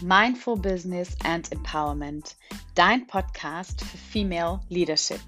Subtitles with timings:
[0.00, 2.36] Mindful Business and Empowerment,
[2.76, 5.20] dein Podcast für Female Leadership.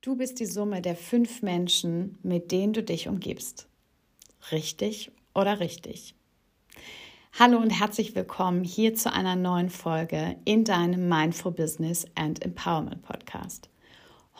[0.00, 3.68] Du bist die Summe der fünf Menschen, mit denen du dich umgibst.
[4.52, 6.14] Richtig oder richtig?
[7.36, 13.02] Hallo und herzlich willkommen hier zu einer neuen Folge in deinem Mindful Business and Empowerment
[13.02, 13.68] Podcast.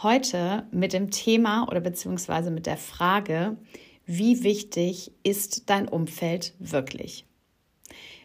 [0.01, 3.57] Heute mit dem Thema oder beziehungsweise mit der Frage,
[4.09, 7.27] wie wichtig ist dein Umfeld wirklich?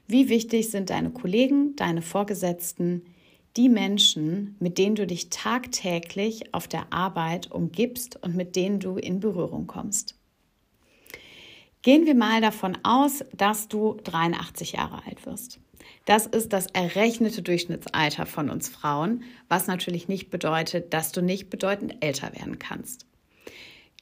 [0.07, 3.03] Wie wichtig sind deine Kollegen, deine Vorgesetzten,
[3.57, 8.95] die Menschen, mit denen du dich tagtäglich auf der Arbeit umgibst und mit denen du
[8.95, 10.15] in Berührung kommst?
[11.81, 15.59] Gehen wir mal davon aus, dass du 83 Jahre alt wirst.
[16.05, 21.49] Das ist das errechnete Durchschnittsalter von uns Frauen, was natürlich nicht bedeutet, dass du nicht
[21.49, 23.05] bedeutend älter werden kannst.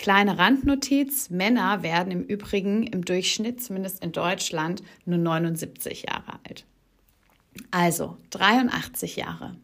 [0.02, 6.66] Kleine Randnotiz, Männer werden im Übrigen im Durchschnitt, zumindest in Deutschland, nur 79 Jahre alt.
[7.70, 9.56] Also 83 Jahre.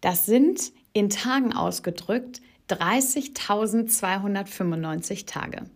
[0.00, 5.68] Das sind in Tagen ausgedrückt 30.295 Tage.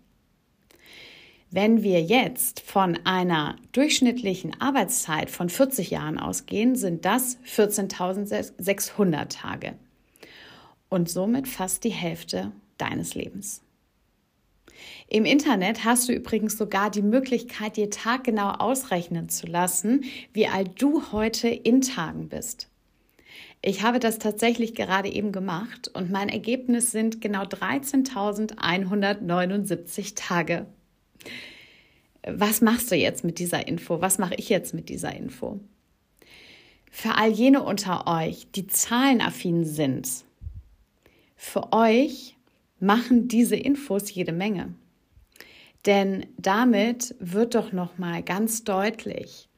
[1.51, 9.75] Wenn wir jetzt von einer durchschnittlichen Arbeitszeit von 40 Jahren ausgehen, sind das 14.600 Tage
[10.89, 13.63] und somit fast die Hälfte deines Lebens.
[15.13, 20.81] Im Internet hast du übrigens sogar die Möglichkeit, dir taggenau ausrechnen zu lassen, wie alt
[20.81, 22.69] du heute in Tagen bist.
[23.61, 30.67] Ich habe das tatsächlich gerade eben gemacht und mein Ergebnis sind genau 13.179 Tage.
[32.23, 34.01] Was machst du jetzt mit dieser Info?
[34.01, 35.59] Was mache ich jetzt mit dieser Info?
[36.89, 40.09] Für all jene unter euch, die zahlenaffin sind,
[41.35, 42.37] für euch
[42.79, 44.77] machen diese Infos jede Menge.
[45.87, 49.49] Denn damit wird doch noch mal ganz deutlich,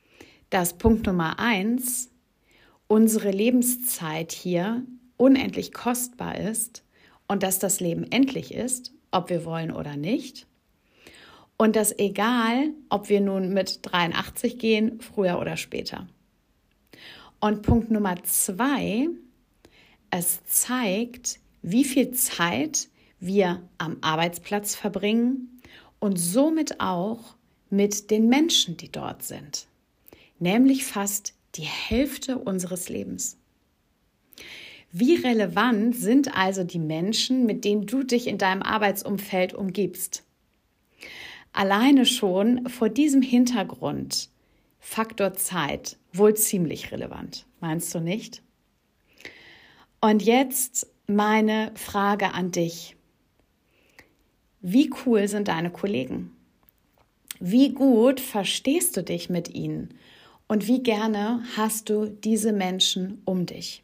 [0.50, 2.10] dass Punkt Nummer eins
[2.86, 4.84] unsere Lebenszeit hier
[5.16, 6.84] unendlich kostbar ist
[7.26, 10.46] und dass das Leben endlich ist, ob wir wollen oder nicht.
[11.56, 16.06] Und dass egal, ob wir nun mit 83 gehen, früher oder später.
[17.40, 19.08] Und Punkt Nummer zwei,
[20.10, 25.51] es zeigt, wie viel Zeit wir am Arbeitsplatz verbringen
[26.02, 27.36] und somit auch
[27.70, 29.68] mit den Menschen, die dort sind,
[30.40, 33.38] nämlich fast die Hälfte unseres Lebens.
[34.90, 40.24] Wie relevant sind also die Menschen, mit denen du dich in deinem Arbeitsumfeld umgibst?
[41.52, 44.28] Alleine schon vor diesem Hintergrund
[44.80, 48.42] Faktor Zeit wohl ziemlich relevant, meinst du nicht?
[50.00, 52.96] Und jetzt meine Frage an dich.
[54.64, 56.30] Wie cool sind deine Kollegen?
[57.40, 59.94] Wie gut verstehst du dich mit ihnen?
[60.46, 63.82] Und wie gerne hast du diese Menschen um dich?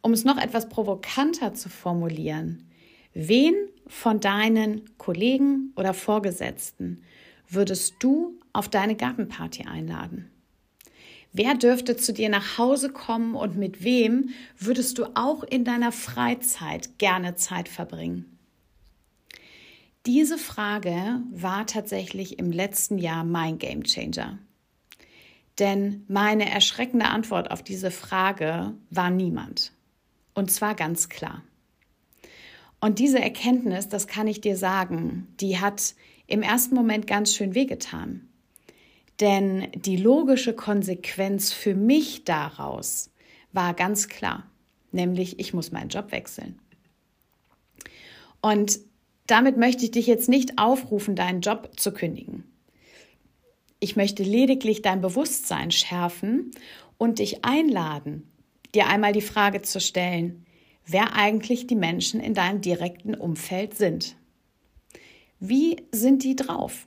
[0.00, 2.70] Um es noch etwas provokanter zu formulieren,
[3.12, 3.54] wen
[3.86, 7.02] von deinen Kollegen oder Vorgesetzten
[7.46, 10.30] würdest du auf deine Gartenparty einladen?
[11.34, 15.92] Wer dürfte zu dir nach Hause kommen und mit wem würdest du auch in deiner
[15.92, 18.38] Freizeit gerne Zeit verbringen?
[20.06, 24.38] Diese Frage war tatsächlich im letzten Jahr mein Game Changer.
[25.58, 29.72] Denn meine erschreckende Antwort auf diese Frage war niemand.
[30.32, 31.42] Und zwar ganz klar.
[32.80, 35.94] Und diese Erkenntnis, das kann ich dir sagen, die hat
[36.26, 38.26] im ersten Moment ganz schön wehgetan.
[39.20, 43.10] Denn die logische Konsequenz für mich daraus
[43.52, 44.46] war ganz klar,
[44.92, 46.58] nämlich ich muss meinen Job wechseln.
[48.40, 48.80] Und
[49.30, 52.44] damit möchte ich dich jetzt nicht aufrufen, deinen Job zu kündigen.
[53.78, 56.50] Ich möchte lediglich dein Bewusstsein schärfen
[56.98, 58.30] und dich einladen,
[58.74, 60.44] dir einmal die Frage zu stellen,
[60.86, 64.16] wer eigentlich die Menschen in deinem direkten Umfeld sind.
[65.38, 66.86] Wie sind die drauf?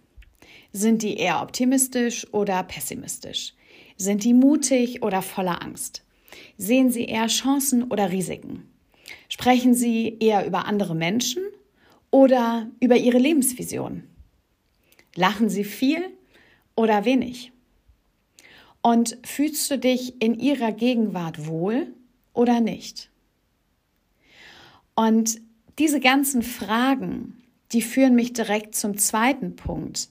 [0.72, 3.54] Sind die eher optimistisch oder pessimistisch?
[3.98, 6.04] Sind die mutig oder voller Angst?
[6.58, 8.70] Sehen sie eher Chancen oder Risiken?
[9.30, 11.44] Sprechen sie eher über andere Menschen
[12.14, 14.04] oder über ihre Lebensvision?
[15.16, 16.16] Lachen sie viel
[16.76, 17.52] oder wenig?
[18.84, 21.92] Und fühlst du dich in ihrer Gegenwart wohl
[22.34, 23.10] oder nicht?
[24.94, 25.42] Und
[25.80, 30.10] diese ganzen Fragen, die führen mich direkt zum zweiten Punkt,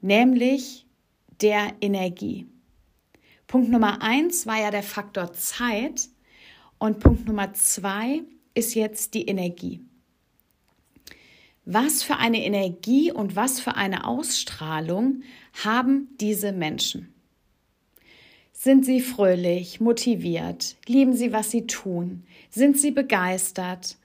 [0.00, 0.86] nämlich
[1.42, 2.46] der Energie.
[3.46, 6.08] Punkt Nummer eins war ja der Faktor Zeit
[6.78, 8.22] und Punkt Nummer zwei
[8.54, 9.82] ist jetzt die Energie.
[11.64, 15.22] Was für eine Energie und was für eine Ausstrahlung
[15.64, 17.12] haben diese Menschen?
[18.52, 20.76] Sind sie fröhlich, motiviert?
[20.86, 22.24] Lieben sie, was sie tun?
[22.50, 23.96] Sind sie begeistert?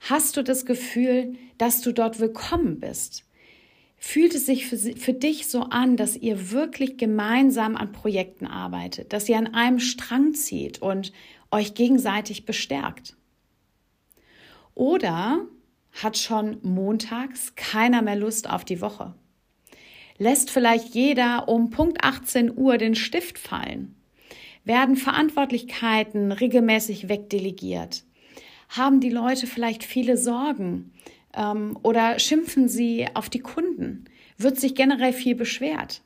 [0.00, 3.24] Hast du das Gefühl, dass du dort willkommen bist?
[3.98, 9.12] Fühlt es sich für, für, dich so an, dass ihr wirklich gemeinsam an Projekten arbeitet,
[9.12, 11.12] dass ihr an einem Strang zieht und
[11.50, 13.14] euch gegenseitig bestärkt?
[14.74, 15.46] Oder
[15.92, 19.14] hat schon montags keiner mehr Lust auf die Woche?
[20.18, 23.94] Lässt vielleicht jeder um Punkt 18 Uhr den Stift fallen?
[24.64, 28.04] Werden Verantwortlichkeiten regelmäßig wegdelegiert?
[28.68, 30.92] Haben die Leute vielleicht viele Sorgen?
[31.34, 34.04] Ähm, oder schimpfen sie auf die Kunden?
[34.36, 36.02] Wird sich generell viel beschwert?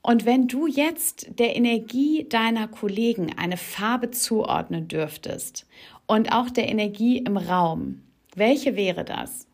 [0.00, 5.66] Und wenn du jetzt der Energie deiner Kollegen eine Farbe zuordnen dürftest
[6.06, 8.02] und auch der Energie im Raum,
[8.38, 9.46] welche wäre das?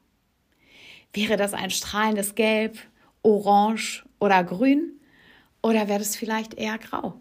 [1.13, 2.79] Wäre das ein strahlendes Gelb,
[3.23, 5.01] Orange oder Grün?
[5.63, 7.21] Oder wäre das vielleicht eher grau?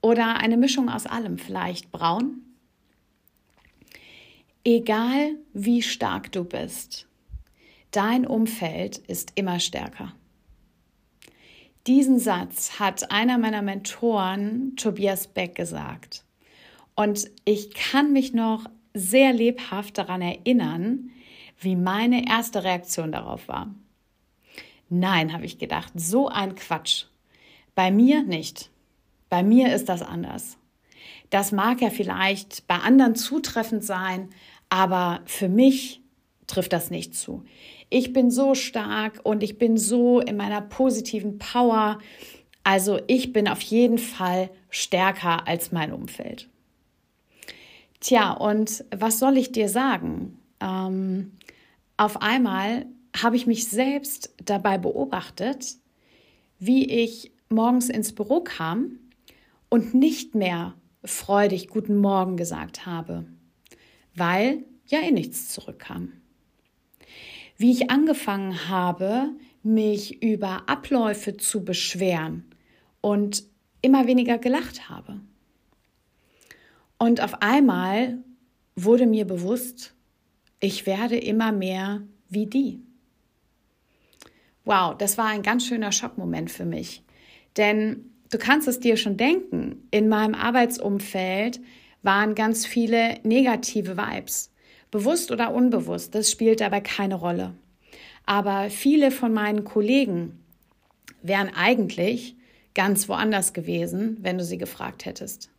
[0.00, 2.42] Oder eine Mischung aus allem, vielleicht braun?
[4.64, 7.06] Egal wie stark du bist,
[7.90, 10.14] dein Umfeld ist immer stärker.
[11.86, 16.24] Diesen Satz hat einer meiner Mentoren, Tobias Beck, gesagt.
[16.94, 21.10] Und ich kann mich noch sehr lebhaft daran erinnern,
[21.58, 23.74] wie meine erste Reaktion darauf war.
[24.88, 27.06] Nein, habe ich gedacht, so ein Quatsch.
[27.74, 28.70] Bei mir nicht.
[29.28, 30.56] Bei mir ist das anders.
[31.30, 34.28] Das mag ja vielleicht bei anderen zutreffend sein,
[34.68, 36.00] aber für mich
[36.46, 37.44] trifft das nicht zu.
[37.90, 41.98] Ich bin so stark und ich bin so in meiner positiven Power.
[42.62, 46.48] Also ich bin auf jeden Fall stärker als mein Umfeld.
[48.04, 50.38] Tja, und was soll ich dir sagen?
[50.60, 51.32] Ähm,
[51.96, 52.86] auf einmal
[53.16, 55.76] habe ich mich selbst dabei beobachtet,
[56.58, 58.98] wie ich morgens ins Büro kam
[59.70, 60.74] und nicht mehr
[61.04, 63.24] freudig Guten Morgen gesagt habe
[64.14, 66.12] weil ja eh nichts zurückkam.
[67.56, 69.30] Wie ich angefangen habe,
[69.62, 72.44] mich über Abläufe zu beschweren
[73.00, 73.44] und
[73.80, 75.20] immer weniger gelacht habe.
[77.04, 78.16] Und auf einmal
[78.76, 79.92] wurde mir bewusst,
[80.58, 82.80] ich werde immer mehr wie die.
[84.64, 87.02] Wow, das war ein ganz schöner Schockmoment für mich.
[87.58, 91.60] Denn du kannst es dir schon denken, in meinem Arbeitsumfeld
[92.00, 94.50] waren ganz viele negative Vibes.
[94.90, 97.52] Bewusst oder unbewusst, das spielt dabei keine Rolle.
[98.24, 100.42] Aber viele von meinen Kollegen
[101.20, 102.34] wären eigentlich
[102.72, 105.50] ganz woanders gewesen, wenn du sie gefragt hättest.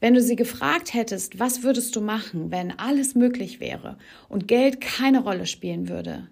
[0.00, 3.98] Wenn du sie gefragt hättest, was würdest du machen, wenn alles möglich wäre
[4.28, 6.28] und Geld keine Rolle spielen würde,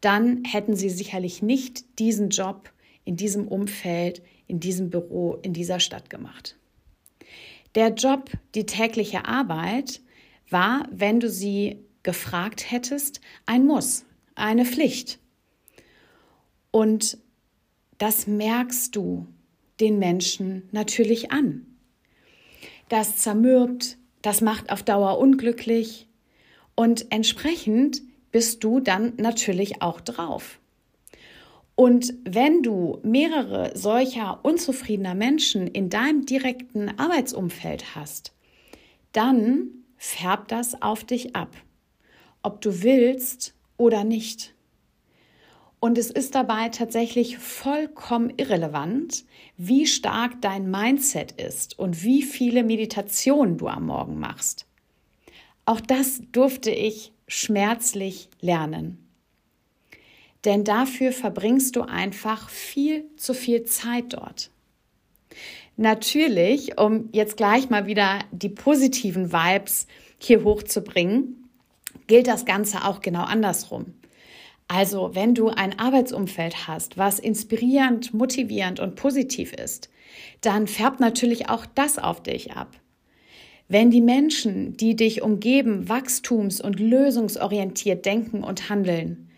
[0.00, 2.70] dann hätten sie sicherlich nicht diesen Job
[3.04, 6.56] in diesem Umfeld, in diesem Büro, in dieser Stadt gemacht.
[7.74, 10.00] Der Job, die tägliche Arbeit
[10.50, 14.04] war, wenn du sie gefragt hättest, ein Muss,
[14.34, 15.18] eine Pflicht.
[16.70, 17.18] Und
[17.98, 19.26] das merkst du
[19.80, 21.66] den Menschen natürlich an.
[22.88, 26.08] Das zermürbt, das macht auf Dauer unglücklich
[26.74, 30.58] und entsprechend bist du dann natürlich auch drauf.
[31.76, 38.32] Und wenn du mehrere solcher unzufriedener Menschen in deinem direkten Arbeitsumfeld hast,
[39.12, 41.56] dann färbt das auf dich ab,
[42.42, 44.53] ob du willst oder nicht.
[45.84, 49.26] Und es ist dabei tatsächlich vollkommen irrelevant,
[49.58, 54.64] wie stark dein Mindset ist und wie viele Meditationen du am Morgen machst.
[55.66, 59.04] Auch das durfte ich schmerzlich lernen
[60.44, 64.50] denn dafür verbringst du einfach viel zu viel Zeit dort.
[65.76, 69.86] Natürlich, um jetzt gleich mal wieder die positiven Vibes
[70.18, 71.48] hier hochzubringen,
[72.06, 73.94] gilt das Ganze auch genau andersrum.
[74.68, 79.90] Also, wenn du ein Arbeitsumfeld hast, was inspirierend, motivierend und positiv ist,
[80.40, 82.80] dann färbt natürlich auch das auf dich ab.
[83.68, 89.30] Wenn die Menschen, die dich umgeben, wachstums- und lösungsorientiert denken und handeln,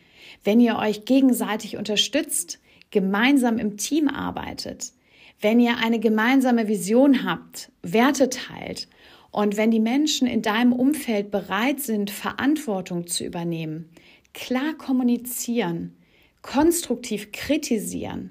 [0.45, 4.93] wenn ihr euch gegenseitig unterstützt, gemeinsam im Team arbeitet,
[5.41, 8.89] wenn ihr eine gemeinsame Vision habt, Werte teilt
[9.31, 13.91] und wenn die Menschen in deinem Umfeld bereit sind, Verantwortung zu übernehmen,
[14.37, 15.97] klar kommunizieren,
[16.43, 18.31] konstruktiv kritisieren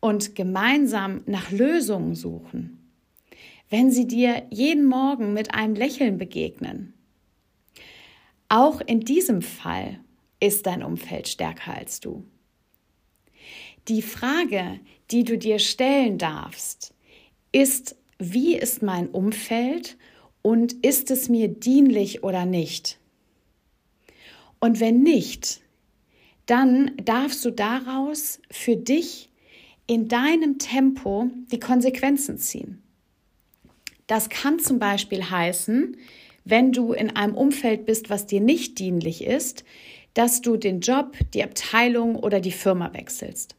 [0.00, 2.78] und gemeinsam nach Lösungen suchen,
[3.68, 6.94] wenn sie dir jeden Morgen mit einem Lächeln begegnen,
[8.48, 9.98] Auch in diesem Fall
[10.38, 12.24] ist dein Umfeld stärker als du.
[13.88, 14.78] Die Frage,
[15.10, 16.94] die du dir stellen darfst,
[17.50, 19.96] ist, wie ist mein Umfeld
[20.42, 23.00] und ist es mir dienlich oder nicht?
[24.62, 25.60] Und wenn nicht,
[26.46, 29.28] dann darfst du daraus für dich
[29.88, 32.80] in deinem Tempo die Konsequenzen ziehen.
[34.06, 35.96] Das kann zum Beispiel heißen,
[36.44, 39.64] wenn du in einem Umfeld bist, was dir nicht dienlich ist,
[40.14, 43.56] dass du den Job, die Abteilung oder die Firma wechselst.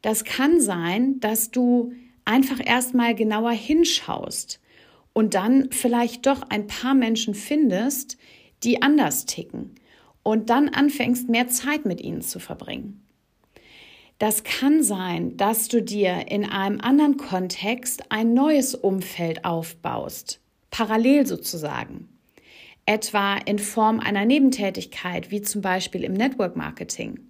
[0.00, 1.92] Das kann sein, dass du
[2.24, 4.58] einfach erstmal genauer hinschaust
[5.12, 8.16] und dann vielleicht doch ein paar Menschen findest,
[8.62, 9.74] die anders ticken
[10.24, 13.04] und dann anfängst, mehr Zeit mit ihnen zu verbringen.
[14.18, 20.40] Das kann sein, dass du dir in einem anderen Kontext ein neues Umfeld aufbaust,
[20.70, 22.08] parallel sozusagen.
[22.86, 27.20] Etwa in Form einer Nebentätigkeit, wie zum Beispiel im Network Marketing.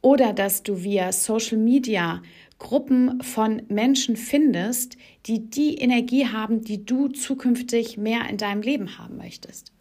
[0.00, 2.22] Oder dass du via Social Media
[2.58, 4.96] Gruppen von Menschen findest,
[5.26, 9.72] die die Energie haben, die du zukünftig mehr in deinem Leben haben möchtest.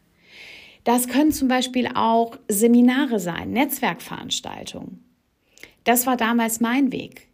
[0.83, 5.03] Das können zum Beispiel auch Seminare sein, Netzwerkveranstaltungen.
[5.83, 7.27] Das war damals mein Weg.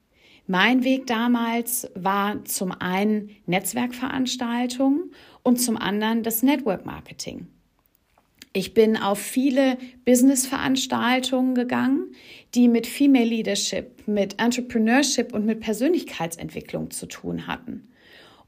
[0.47, 5.11] Mein Weg damals war zum einen Netzwerkveranstaltungen
[5.43, 7.47] und zum anderen das Network Marketing.
[8.53, 12.13] Ich bin auf viele Business-Veranstaltungen gegangen,
[12.55, 17.89] die mit Female Leadership, mit Entrepreneurship und mit Persönlichkeitsentwicklung zu tun hatten.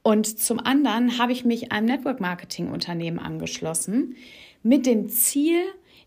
[0.02, 4.16] Und zum anderen habe ich mich einem Network-Marketing-Unternehmen angeschlossen,
[4.64, 5.62] mit dem Ziel,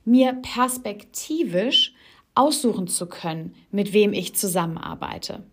[0.04, 1.94] mir perspektivisch
[2.34, 5.44] aussuchen zu können, mit wem ich zusammenarbeite.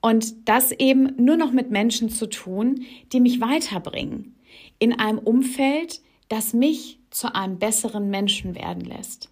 [0.00, 4.34] Und das eben nur noch mit Menschen zu tun, die mich weiterbringen.
[4.78, 9.30] In einem Umfeld, das mich zu einem besseren Menschen werden lässt.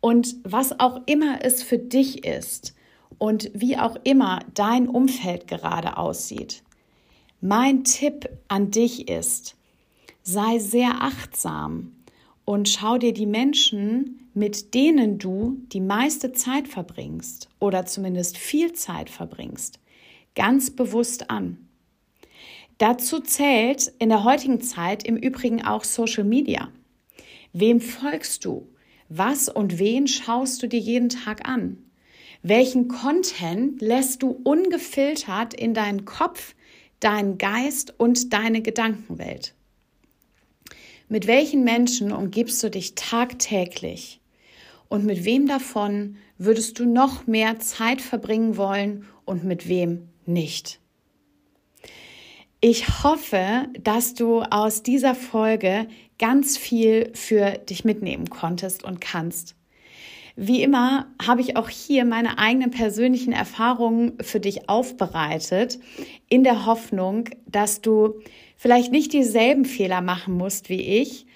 [0.00, 2.74] Und was auch immer es für dich ist
[3.18, 6.62] und wie auch immer dein Umfeld gerade aussieht,
[7.40, 9.56] mein Tipp an dich ist,
[10.22, 11.92] sei sehr achtsam
[12.44, 18.72] und schau dir die Menschen, mit denen du die meiste Zeit verbringst oder zumindest viel
[18.72, 19.80] Zeit verbringst,
[20.34, 21.68] ganz bewusst an.
[22.78, 26.70] Dazu zählt in der heutigen Zeit im Übrigen auch Social Media.
[27.52, 28.68] Wem folgst du?
[29.08, 31.78] Was und wen schaust du dir jeden Tag an?
[32.42, 36.54] Welchen Content lässt du ungefiltert in deinen Kopf,
[37.00, 39.54] deinen Geist und deine Gedankenwelt?
[41.12, 44.20] Mit welchen Menschen umgibst du dich tagtäglich?
[44.88, 50.78] Und mit wem davon würdest du noch mehr Zeit verbringen wollen und mit wem nicht?
[52.60, 55.88] Ich hoffe, dass du aus dieser Folge
[56.20, 59.56] ganz viel für dich mitnehmen konntest und kannst.
[60.36, 65.80] Wie immer habe ich auch hier meine eigenen persönlichen Erfahrungen für dich aufbereitet,
[66.28, 68.20] in der Hoffnung, dass du
[68.60, 71.26] vielleicht nicht dieselben Fehler machen musst wie ich,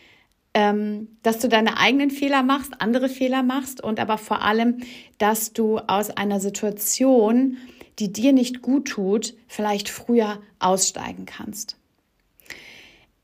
[0.54, 4.82] ähm, dass du deine eigenen Fehler machst, andere Fehler machst und aber vor allem,
[5.18, 7.56] dass du aus einer Situation
[7.98, 11.76] die dir nicht gut tut, vielleicht früher aussteigen kannst.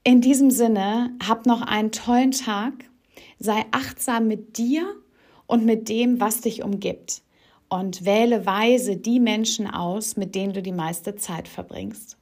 [0.05, 2.73] In diesem Sinne, hab noch einen tollen Tag,
[3.39, 4.95] sei achtsam mit dir
[5.47, 7.23] und mit dem, was dich umgibt
[7.69, 12.17] und wähle weise die Menschen aus, mit denen du die meiste Zeit verbringst.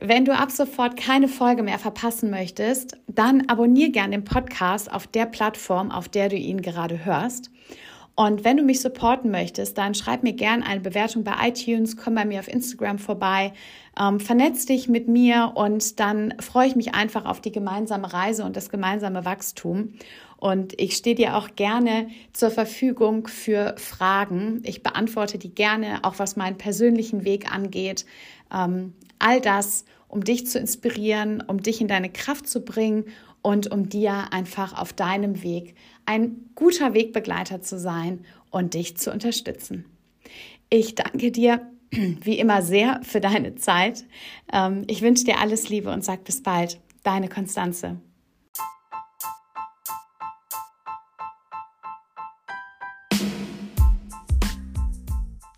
[0.00, 5.06] Wenn du ab sofort keine Folge mehr verpassen möchtest, dann abonniere gerne den Podcast auf
[5.06, 7.50] der Plattform, auf der du ihn gerade hörst.
[8.14, 12.14] Und wenn du mich supporten möchtest, dann schreib mir gerne eine Bewertung bei iTunes, komm
[12.14, 13.52] bei mir auf Instagram vorbei,
[14.00, 18.44] ähm, vernetz dich mit mir und dann freue ich mich einfach auf die gemeinsame Reise
[18.44, 19.92] und das gemeinsame Wachstum.
[20.38, 24.62] Und ich stehe dir auch gerne zur Verfügung für Fragen.
[24.64, 28.06] Ich beantworte die gerne, auch was meinen persönlichen Weg angeht.
[28.54, 33.06] Ähm, all das, um dich zu inspirieren, um dich in deine Kraft zu bringen
[33.42, 39.12] und um dir einfach auf deinem Weg ein guter Wegbegleiter zu sein und dich zu
[39.12, 39.84] unterstützen.
[40.68, 44.04] Ich danke dir wie immer sehr für deine Zeit.
[44.52, 46.80] Ähm, ich wünsche dir alles Liebe und sag bis bald.
[47.02, 48.00] Deine Konstanze.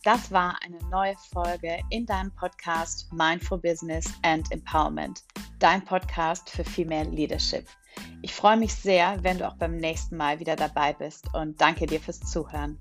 [0.08, 5.22] Das war eine neue Folge in deinem Podcast Mindful Business and Empowerment
[5.58, 7.66] dein Podcast für Female Leadership.
[8.22, 11.84] Ich freue mich sehr, wenn du auch beim nächsten Mal wieder dabei bist und danke
[11.84, 12.78] dir fürs Zuhören.